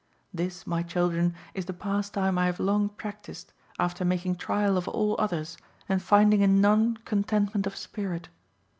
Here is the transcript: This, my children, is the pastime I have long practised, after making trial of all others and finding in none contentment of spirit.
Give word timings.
This, 0.33 0.65
my 0.65 0.81
children, 0.81 1.35
is 1.53 1.65
the 1.65 1.73
pastime 1.73 2.35
I 2.39 2.47
have 2.47 2.59
long 2.59 2.89
practised, 2.89 3.53
after 3.77 4.03
making 4.03 4.37
trial 4.37 4.75
of 4.75 4.87
all 4.87 5.15
others 5.19 5.57
and 5.87 6.01
finding 6.01 6.41
in 6.41 6.59
none 6.59 6.97
contentment 7.05 7.67
of 7.67 7.75
spirit. 7.75 8.29